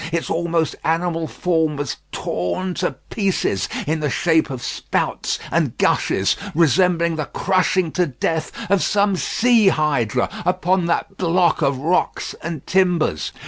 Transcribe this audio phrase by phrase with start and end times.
[0.11, 6.35] Its almost animal form was torn to pieces in the shape of spouts and gushes,
[6.55, 12.65] resembling the crushing to death of some sea hydra upon that block of rocks and
[12.65, 13.31] timbers.